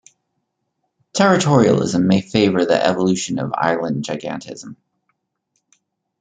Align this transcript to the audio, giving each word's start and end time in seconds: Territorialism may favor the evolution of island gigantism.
Territorialism 1.13 2.05
may 2.07 2.21
favor 2.21 2.65
the 2.65 2.83
evolution 2.83 3.37
of 3.37 3.53
island 3.53 4.03
gigantism. 4.03 4.75